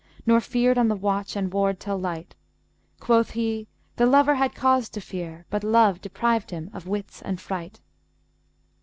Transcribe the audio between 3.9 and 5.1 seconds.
'The lover had cause to